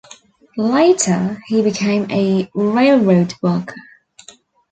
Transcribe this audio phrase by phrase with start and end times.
[0.57, 3.75] Later, he became a railroad worker.